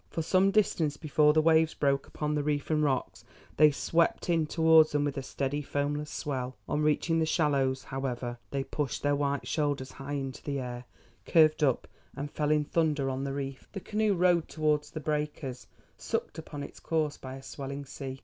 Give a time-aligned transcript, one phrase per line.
[0.09, 3.23] For some distance before the waves broke upon the reef and rocks
[3.55, 6.57] they swept in towards them with a steady foamless swell.
[6.67, 10.85] On reaching the shallows, however, they pushed their white shoulders high into the air,
[11.27, 13.69] curved up and fell in thunder on the reef.
[13.73, 15.67] The canoe rode towards the breakers,
[15.99, 18.19] sucked upon its course by a swelling sea.